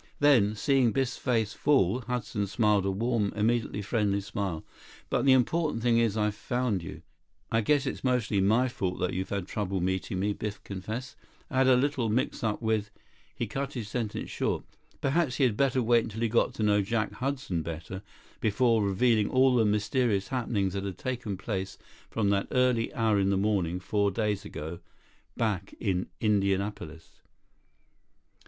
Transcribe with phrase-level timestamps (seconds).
[0.19, 4.65] Then, seeing Biff's face fall, Hudson smiled, a warm, immediately friendly smile.
[5.11, 7.03] "But the important thing is I've found you."
[7.51, 11.15] "I guess it is mostly my fault that you've had trouble meeting me," Biff confessed.
[11.51, 12.89] "I had a little mixup with—"
[13.35, 14.65] He cut his sentence short.
[15.01, 18.01] Perhaps he had better wait until he got to know Jack Hudson better
[18.39, 21.77] before revealing all the mysterious happenings that had taken place
[22.09, 24.79] from that early hour in the morning four days ago,
[25.37, 27.19] back in Indianapolis.